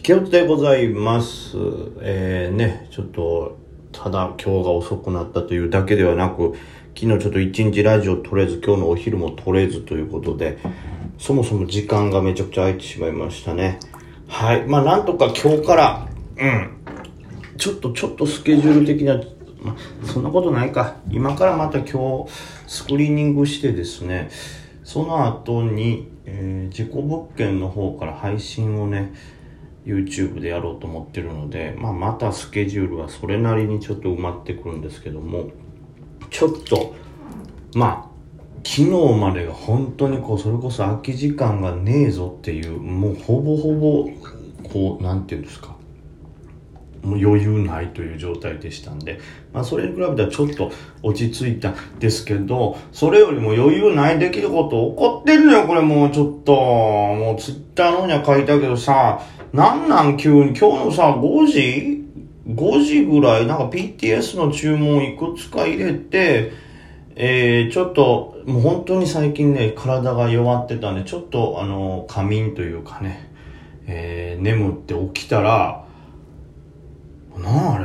[0.00, 1.56] 池内でございます。
[2.00, 3.58] えー、ね、ちょっと、
[3.92, 6.54] ただ今日が遅くなったというだけではなく、
[6.96, 10.58] 昨日ちょっと一日ラジオ撮れず、今日のお昼も撮れずということで、
[11.18, 13.80] そもそも時間がめちゃくちゃ空いてしまいましたね。
[14.28, 14.66] はい。
[14.66, 16.08] まあなんとか今日から、
[16.38, 16.70] うん。
[17.58, 19.16] ちょっと、ちょっとスケジュール的には、
[19.60, 20.96] まあ、そんなことないか。
[21.10, 22.30] 今からまた今日、
[22.68, 24.30] スクリーニングしてですね、
[24.84, 29.12] その後に、えー、自己物件の方から配信をね、
[29.88, 35.50] YouTube でやろうと思ってるので、まあ、またスケジュールはそれなりにちょっと埋まってくるんですけども、
[36.30, 36.94] ちょっと、
[37.74, 38.08] まあ、
[38.64, 44.10] 昨日までが本当にこう、それこそ空き時間がねえぞっていう、もうほぼほぼ、
[44.68, 45.74] こう、何て言うんですか、
[47.02, 49.20] もう余裕ないという状態でしたんで、
[49.52, 56.52] まあ、それに比べたらちょっと落ち着いたんですけど、それよりも余裕ないできること起こってるのよ、これもうちょっと。
[56.52, 59.20] もうツイッターのには書いたけどさ、
[59.52, 62.04] なんなん急に、今日のさ、5時
[62.46, 66.52] ?5 時ぐらい、なんか PTS の注文いくつか入れて、
[67.14, 73.30] えー、ちょっと、もう本当に最近ね、体が弱ってたんで、ちょっとあの、仮眠というかね、
[73.86, 75.87] えー、眠って起きたら、
[77.42, 77.78] なんあ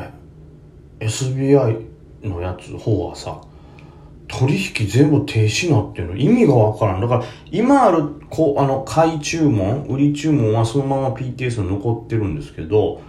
[0.99, 1.85] れ ?SBI
[2.23, 3.41] のやつ、方はさ、
[4.27, 7.01] 取引全部停止なっていうの意味がわからん。
[7.01, 13.01] だから、今ある、こう、あの、買い注文、売り注文はそのまま PTS に残ってるんですけど、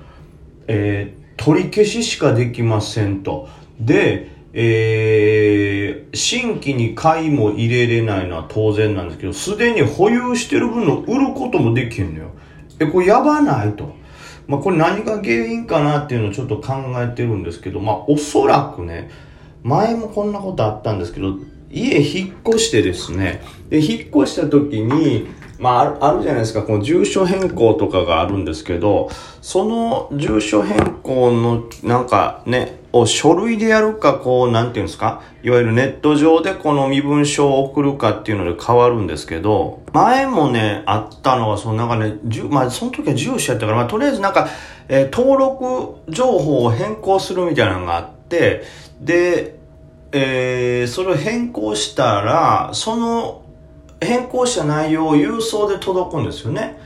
[0.66, 3.48] えー、取り消ししかできませんと。
[3.80, 12.30] で、えー、新規に買いも入れれないのは当然なんですけど、すでに保有してる分の売ることもできるのよ。
[12.78, 13.94] え、これやばないと。
[14.46, 19.10] まあ、これ何が原因かなっていうのをちょっと考えてるんですけど、まあ、おそらくね、
[19.62, 21.36] 前もこんなことあったんですけど、
[21.70, 25.26] 家引っ越してですね、で、引っ越した時に、
[25.58, 29.08] まあ、あるじゃないですか、この住所変更とかがあるんですけど、
[29.40, 42.18] その住所変更の、なんかね、を書類でやるか、こう、なんていうんですか、いわゆるネット上でこの身分証を送るかっていうので変わるんですけど、前もね、あったのは、そのなんかね、
[42.50, 44.48] まあ、その時は住所やったから、まあ、とりあえずなんか、
[44.88, 48.62] えー登録情報を変更するみたいなのがあって、
[49.00, 49.56] で、
[50.12, 53.42] えーそれを変更したら、その
[54.00, 56.78] 変更した内容を郵送で届くんですよね。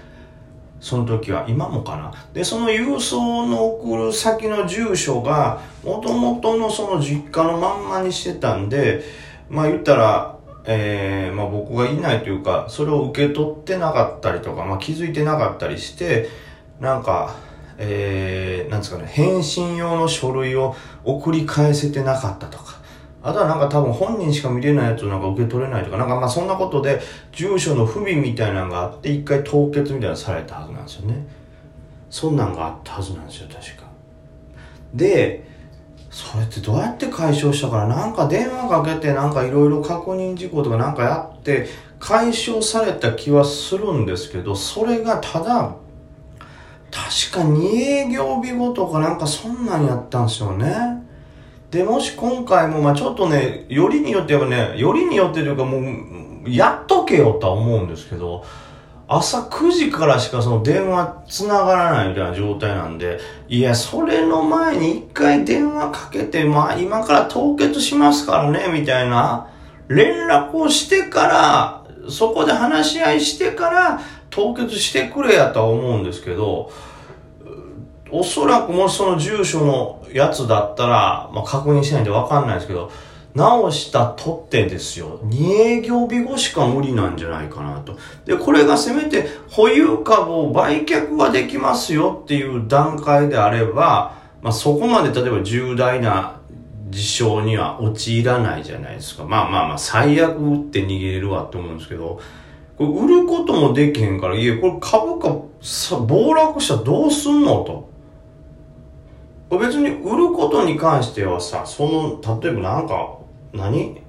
[0.81, 2.12] その時は、今もかな。
[2.33, 9.03] で、その郵送の送る先の住所が、元々のその実家のまんまにしてたんで、
[9.49, 10.37] まあ言ったら、
[10.67, 16.28] えーまあ僕がいないというか、それを受け取ってなかったりとか、まあ気づいてなかったりして、
[16.81, 17.34] なんか、
[17.78, 22.78] えー、なんですかね、返信用の書類を送り返せてなかったとか、
[23.28, 27.00] あとはなんか多分本人しか見れないやつをなんか受け取れないとか、なんかまあそんなことで
[27.33, 31.27] 住所の不備みたいなのがあって一回凍結みたいなのされたはずなんですよね。
[32.11, 33.88] そんなんがあったはずなんですよ、確か。
[34.94, 35.47] で、
[36.11, 41.69] それってどうやって解消したからなんか電話かけてなんかいろいろ確認事項とかなんかやって
[42.00, 45.75] 解消された気はするんですけど、それがただ、
[46.91, 50.98] 確か2営業日後とかなんかそんなんやったんですよね。
[51.71, 58.45] で、もし今回も、まあちょっとね、よりによってやっぱね、よりによってというかもう、やっとけよとは思うんですけど、
[59.06, 63.19] 朝9時からしかその電話繋がらないみたいな状態なんで、
[63.49, 69.49] いや、それの前に一回電話かけて、まあ今から凍結しますからね、みたいな
[69.89, 74.00] 連絡をしてから、そこで話し合いしてから
[74.31, 76.71] 凍結してくれやとは思うんですけど、
[78.11, 82.91] おそらくもしその住所のやつだったら、まあ、確認しないんでわかんないですけど、
[83.35, 87.97] 直したとってですよ、2営業日後しか無理なんじゃないかなと。
[88.25, 96.41] で、これがせめて保有株を売却はできますよっていう段階であれば、まあ、そこまで例えば重大な
[96.91, 99.25] 事象には陥らないじゃないですか。
[99.25, 102.21] まあまあまあ、最悪打って逃げれるわって思うんですけど、
[102.77, 105.29] これ売ることもできへんから、いや、これ株価
[105.99, 107.98] 暴落したらどうすんのと。
[109.50, 113.19] 別に売ることに関してはさ、その、例えばなんか、
[113.53, 114.00] 何？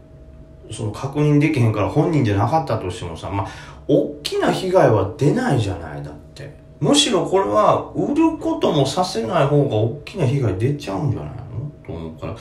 [0.71, 3.47] その確認できへんから本人じゃなかったとしてもさ、まあ、
[3.87, 6.53] 大きな被害は出ないじゃない、だって。
[6.79, 11.35] むしろこれは、売ることもさせない方が大きな被害出ちゃうんじゃないの？
[11.85, 12.35] と思うから、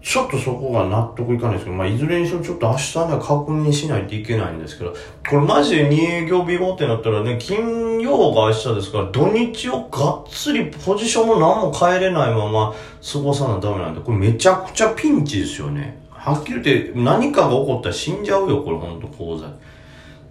[0.00, 4.94] ちょっとそこが納得いかないですけど、まあ、いずれにしろちょっと明日には確認しないといけないんですけど、
[5.28, 12.74] これマジで2営業日後ってなったらね、金曜が明日ですから、土日をがっつりポジションも何も変えれないまま
[13.12, 15.98] 過ごさなダメなんで、これめちゃくちゃピンチですよね。
[16.10, 19.48] はっきり言って何かが起こったら死んじゃうよ、これほんと講座。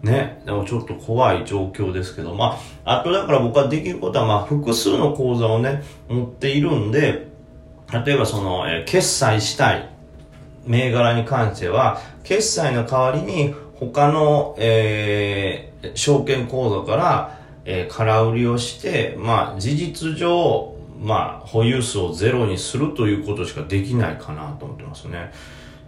[0.01, 7.27] ね、でもちょっと怖い状況ですけど、まあ、あとだから僕はできることは、まあ、複数の口座をね、持っているんで、
[7.91, 9.89] 例えばその、えー、決済したい
[10.65, 25.31] 銘柄に関しては、決済の代わりに他の、えー、証券口座から、えー、空売りをして、まあ、事実上、まあ、保有数をゼロにするということしかできないかなと思ってますね。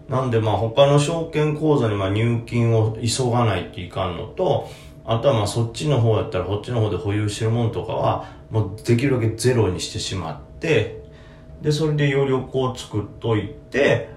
[0.08, 4.68] なんでまあ他の証券口座にまあ入金を急がないといかんのと、
[5.06, 10.99] あとはまあそっちの方やったらこっちの方で保有してるものとかはもうできるだけゼロにしてしまって、
[11.62, 14.10] で、それで余力を作っといて、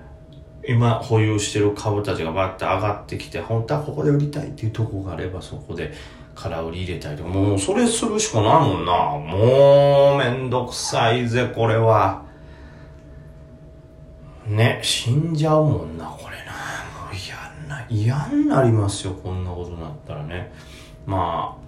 [0.67, 5.93] 今保有してる株たちがバッて上がってきて、本当はここで売りたいっていうとこがあればそこで
[6.37, 8.93] 空売り入れたりとか、もうそれするしかないもんな。
[9.19, 12.23] もうめんどくさいぜ、これは。
[14.47, 16.53] ね、死んじゃうもんな、これな。
[17.05, 20.53] もう嫌な、嫌になりますよ、こんなことになったらね。
[21.07, 21.62] まあ、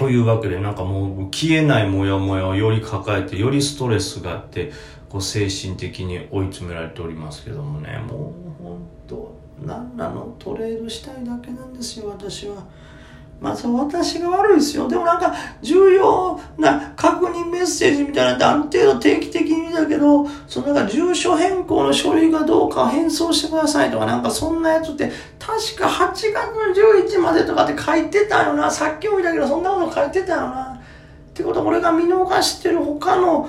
[0.00, 4.72] というわけで、なんかもう消えないモヤモヤをより抱えて、よりストレスがあって、
[5.10, 10.34] こう精神的に追い詰められておりますけどもね、もう本当、なんなの？
[10.38, 12.64] トレードしたいだけなんですよ、私は。
[13.40, 14.86] まあ、そ私が悪いですよ。
[14.86, 28.70] でもなんか、重要な確認メッセージみたいなってある程度定期的に見たけど、そのなんか住所変更の書類がどうか返送してくださいとか、なんかそんなやつって、確か8月の11までとかって書いてたよな。
[28.70, 30.78] さっきも見たけど、そんなこと書いてたよな。
[31.30, 33.48] ってことは、俺が見逃してる他の、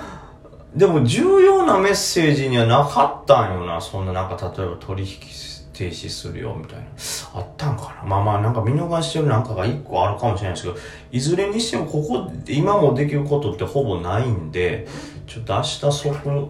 [0.73, 3.81] でも重要なメッセージにはなかったんよな。
[3.81, 6.85] そんななんか、例えば取引停止するよみたいな。
[7.33, 10.77] あったんかなまあまあなんか見逃してるなんかが一個あるかもしれないですけど、
[11.11, 14.87] いずれにしてもここ、今もできることってほぼないんで、
[15.25, 16.49] ちょっと明日即、も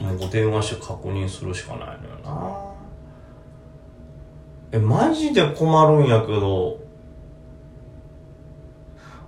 [0.00, 2.68] う電話して確認するしかないのよな。
[4.72, 6.78] え、マジで困るんやけど、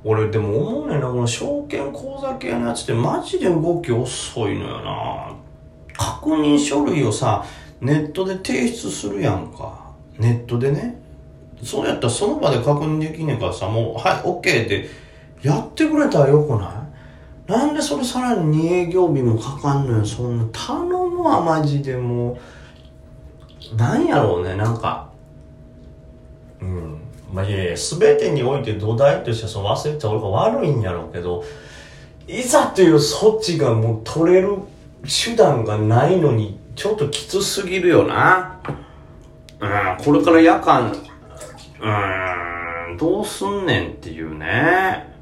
[0.04, 5.32] 俺でも思うねんな、この証券口座系のやつってマジで動き遅いのよな。
[5.96, 7.44] 確認書類をさ、
[7.80, 9.92] ネットで提出するやんか。
[10.18, 11.00] ネットでね。
[11.62, 14.88] そうやったらその場で確認できねえからさ、もう、はい、OK って
[15.42, 16.88] やってくれたらよくな
[17.48, 17.50] い？
[17.50, 20.44] なんでそれさらに2営業日もかかんのよ、そんな。
[20.52, 22.38] 頼むわ、マジでも
[23.72, 23.76] う。
[23.76, 25.10] なんやろうね、なんか。
[26.60, 27.00] うん。
[27.32, 31.44] まあ、いやいや、すべてにおいて土台としてその忘れてた俺が悪いんやろうけど、
[32.28, 34.58] いざという措置がもう取れる
[35.02, 38.58] 手段がないのにちょっときつすぎるよな。
[39.60, 40.90] うん、これから夜間、
[41.78, 45.14] うん、どうすんねんっていうね。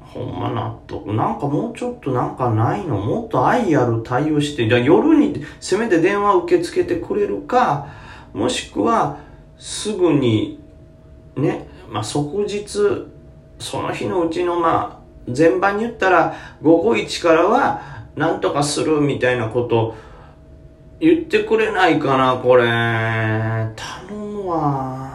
[0.00, 1.12] ほんま納得。
[1.12, 2.96] なんかもうちょっとなんかないの？
[2.96, 7.86] もっと愛ある対応して、じゃ夜にせめて電話受け付けてくれるか、
[8.34, 9.20] もしくは
[9.58, 10.58] すぐに
[11.36, 12.66] ね、まあ、即日、
[13.60, 17.80] その日のうちのまあ、全般に言ったら午後1からは
[18.16, 19.94] なんとかするみたいなこと
[21.00, 22.64] 言ってくれないかな、これ。
[22.64, 23.74] 頼
[24.18, 25.10] むわ。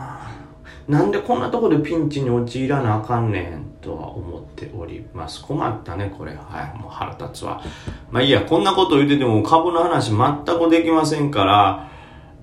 [0.88, 5.44] なんでこんなとこでピンチに陥らなあかんねんとは思っております。
[5.44, 6.34] 困ったね、これ。
[6.34, 7.62] はい、もう腹立つわ。
[8.10, 11.92] まあいいや、こんなこと言ってても株の話全くできませんから、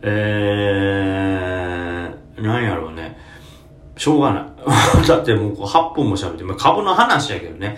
[0.03, 3.19] えー、なんやろうね。
[3.97, 4.45] しょうがない。
[5.07, 7.77] だってもう8分も喋って、まあ、株の話やけどね。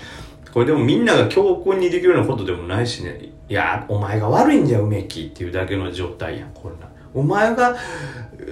[0.53, 3.33] これでもみんなが教訓にできるようなことでもないしね。
[3.48, 6.91] いや、お前が悪いんじゃ、梅木っていうだけの状態やん、これな。
[7.13, 7.77] お前が、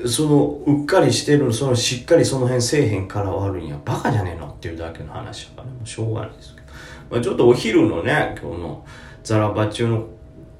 [0.06, 3.78] その、うっかりしてる、その、しっかりその辺せえへんから悪いんや。
[3.84, 6.66] バカじゃねえのっていうだけの話やから、もうしょうがないですけど。
[7.10, 8.84] まあ、ちょっとお昼のね、今日の
[9.24, 10.06] ザラバ中の、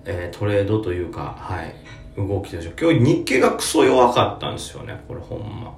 [0.05, 1.75] えー、トレードというか、はい、
[2.17, 2.73] 動きでしょ。
[2.79, 5.77] 今日日経がクソ弱かったんですよね、これほんま。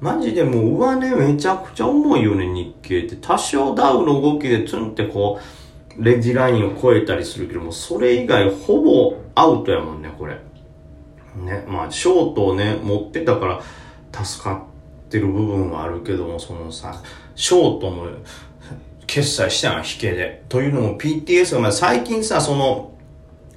[0.00, 3.16] マジでもう上値めちゃくちゃ重いよね、日経って。
[3.16, 5.61] 多少ダウの動きでツンってこう、
[5.98, 10.38] レジラインを超えたりするけども、それ以外ほぼアウトやもんね、これ。
[11.36, 14.66] ね、まあ、ショートをね、持ってたから助か
[15.06, 17.02] ってる部分はあるけども、そのさ、
[17.34, 18.06] ショートも
[19.06, 20.44] 決済したの引けで。
[20.48, 22.92] というのも PTS が、まあ最近さ、その、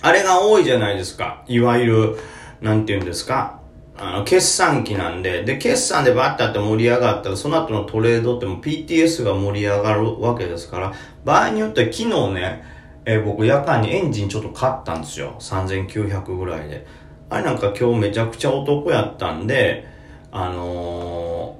[0.01, 1.43] あれが多いじゃないですか。
[1.47, 2.15] いわゆる、
[2.61, 3.59] なんて言うんですか？
[3.97, 12.63] あの、決算期なんで、で、決算でバッてあって盛り上がったら、その後のトレードっても PTS が盛り上がるわけですから、場合によっては昨日ね、
[13.05, 15.35] えー、僕夜間にエンジンちょっと買ったんですよ。
[15.39, 16.85] 3900ぐらいで。
[17.29, 19.87] あれなんか今日めちゃくちゃお得やったんで、
[20.31, 21.57] あの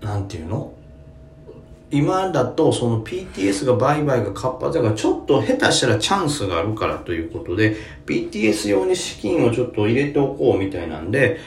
[0.00, 0.72] ー、なんていうの？
[1.92, 7.76] 今だとその PTS が売買が活発だからちょっと下手したらチャンスがあるからということで
[8.06, 11.38] PTS 用に資金をちょっと入れておこうみたいなんで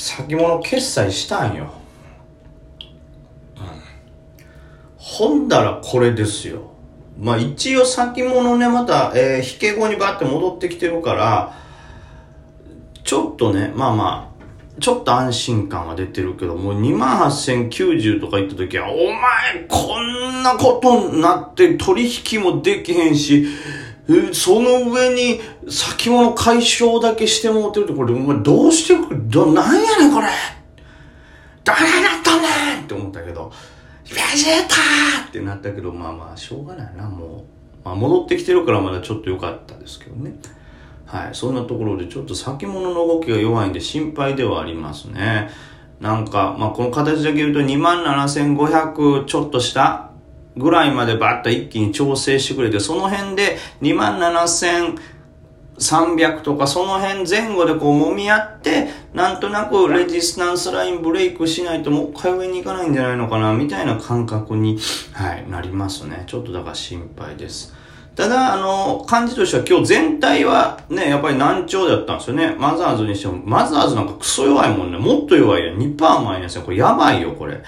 [0.00, 1.74] 先物決済したんよ。
[3.56, 3.64] うん
[4.96, 6.70] ほんだらこれですよ。
[7.18, 11.54] まあ一応先物ね、また、えー、引け後にバッて戻ってきてるから、
[13.04, 14.32] ちょっとね、まあま
[14.78, 23.46] あ、ちょっと安心感は出てるけど、もう28,090とか言った時は、お前こんなことになって取引もできへんし、
[24.32, 30.28] その上に先物解消だけしてもってるって、これ、お前どうしてくど、なんやねんこれ
[31.64, 31.86] 誰だ
[32.20, 33.52] ったねんって思ったけど、
[34.04, 37.60] ベジータってなったけど、まあまあ、しょうがないな、もう。
[37.84, 40.34] まあ、戻ってきてるからまだちょっと良かったですけどね。
[41.06, 41.34] はい。
[41.34, 45.50] そんなところでちょっと先物の動きが弱いんで心配ではありますね。
[46.00, 50.09] なんか、まあ、この形だけ言うと27,500ちょっとした
[50.56, 64.78] ぐらいまでバッと一気に調整してくれて、その辺で27,300とかその辺前後でこう揉み合って、なんとなくレジスタンスラインブレイクしないともう一回上に行かないんじゃないのかな、みたいな感覚に、
[65.12, 66.24] はい、なりますね。
[66.26, 67.74] ちょっとだから心配です。
[68.16, 72.54] ただ、あの、感じとしては今日全体はね、やっぱり難聴だったんですよね。
[72.58, 74.98] マザーズにしても、マザーズなんかクソ弱いもんね。
[74.98, 75.74] もっと弱いよ。
[75.74, 76.62] 2%マイナスよ。
[76.62, 77.62] これやばいよ、これ。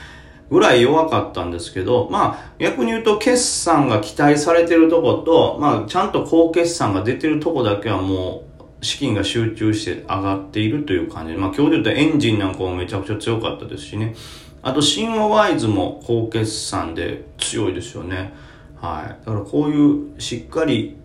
[0.53, 14.15] ぐらい弱かったんですけど、まあ、逆に言うと決算が期待されてるとこと、まあ、ちゃんと高決算が出てるとこだけはもう、資金が集中して上がっているという感じで、まあ、今日で言うとエンジンなんかもめちゃくちゃ強かったですしね。
[14.61, 18.35] あと、シンワワイズも高決算で強いですよね。
[18.79, 19.25] はい。
[19.25, 20.99] だからこういうしっかり、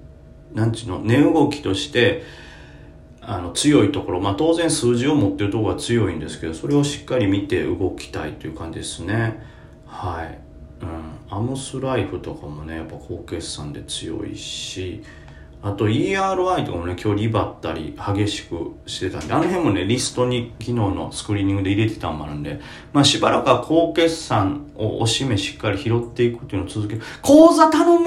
[0.54, 2.24] なんちゅうの、値動きとして、
[3.30, 9.44] あの強いところ、まあ、当然数字を持ってるところが強いんですけどそれをしっかり見て動きたいという感じですね。
[9.86, 10.40] はい、
[10.82, 15.04] うん、アムスライフとかもねやっぱ高決算で強いし。
[15.60, 22.62] あと ERI とかもね今日リバったり激しくしてたんであの辺もねリストに昨日のスクリーニングで入れてたんもあるんで
[22.94, 28.06] まあしばらくは高決算をおしめしっかり拾っていくっていうのを続ける講座頼む